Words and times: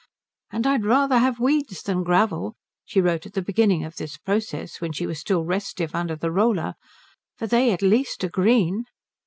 "And 0.49 0.65
I'd 0.65 0.83
rather 0.83 1.19
have 1.19 1.39
weeds 1.39 1.83
than 1.83 2.03
gravel," 2.03 2.55
she 2.85 2.99
wrote 2.99 3.27
at 3.27 3.33
the 3.33 3.41
beginning 3.43 3.83
of 3.83 3.97
this 3.97 4.17
process 4.17 4.81
when 4.81 4.91
she 4.93 5.05
was 5.05 5.19
still 5.19 5.45
restive 5.45 5.93
under 5.93 6.15
the 6.15 6.31
roller, 6.31 6.73
"for 7.37 7.45
they 7.45 7.71
at 7.71 7.83
least 7.83 8.23
are 8.23 8.29
green." 8.29 8.85